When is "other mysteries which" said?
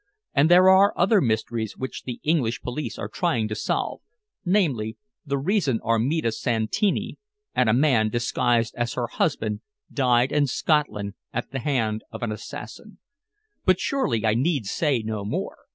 0.97-2.05